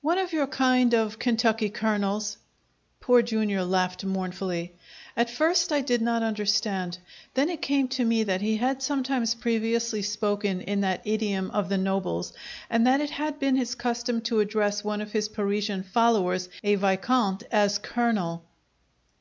[0.00, 2.36] "One of your kind of Kentucky Colonels,"
[3.00, 3.62] Poor Jr.
[3.62, 4.74] laughed mournfully.
[5.16, 6.98] At first I did not understand;
[7.34, 11.68] then it came to me that he had sometimes previously spoken in that idiom of
[11.68, 12.32] the nobles,
[12.70, 16.76] and that it had been his custom to address one of his Parisian followers, a
[16.76, 18.44] vicomte, as "Colonel."